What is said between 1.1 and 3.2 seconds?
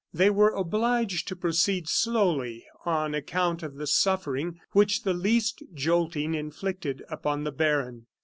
to proceed slowly on